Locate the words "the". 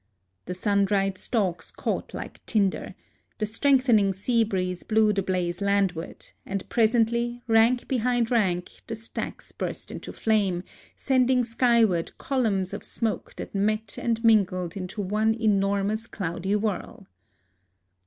0.45-0.55, 3.37-3.45, 5.13-5.21, 8.87-8.95